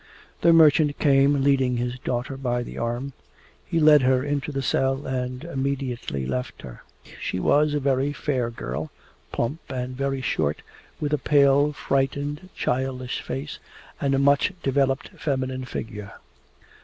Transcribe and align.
The 0.41 0.51
merchant 0.51 0.97
came, 0.97 1.43
leading 1.43 1.77
his 1.77 1.99
daughter 1.99 2.35
by 2.35 2.63
the 2.63 2.75
arm. 2.75 3.13
He 3.63 3.79
led 3.79 4.01
her 4.01 4.23
into 4.23 4.51
the 4.51 4.63
cell 4.63 5.05
and 5.05 5.43
immediately 5.43 6.25
left 6.25 6.63
her. 6.63 6.81
She 7.19 7.39
was 7.39 7.75
a 7.75 7.79
very 7.79 8.11
fair 8.11 8.49
girl, 8.49 8.89
plump 9.31 9.59
and 9.69 9.95
very 9.95 10.21
short, 10.21 10.63
with 10.99 11.13
a 11.13 11.19
pale, 11.19 11.71
frightened, 11.71 12.49
childish 12.55 13.21
face 13.21 13.59
and 14.01 14.15
a 14.15 14.17
much 14.17 14.53
developed 14.63 15.09
feminine 15.09 15.65
figure. 15.65 16.13